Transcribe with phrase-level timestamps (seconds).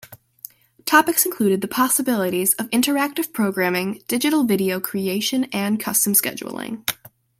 [0.85, 6.83] Topics included the possibilities of interactive programming, digital video creation and custom scheduling.